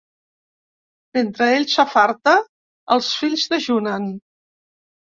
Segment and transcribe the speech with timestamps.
[1.17, 2.35] Mentre ell s'afarta,
[2.99, 4.15] els fills dejunen.